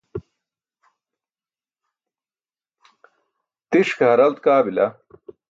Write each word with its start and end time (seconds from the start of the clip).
tiṣ 3.69 3.89
ke 3.97 4.03
haralt 4.09 4.37
kaa 4.45 4.61
bila 4.65 4.85